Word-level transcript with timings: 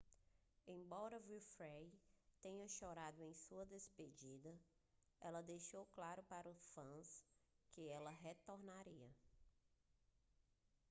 embora 0.65 1.19
winfrey 1.19 1.93
tenha 2.41 2.67
chorado 2.67 3.21
em 3.23 3.35
sua 3.35 3.67
despedida 3.67 4.51
ela 5.19 5.43
deixou 5.43 5.85
claro 5.93 6.23
para 6.23 6.49
os 6.49 6.73
fãs 6.73 7.23
que 7.69 7.87
ela 7.87 8.09
retornaria 8.09 9.13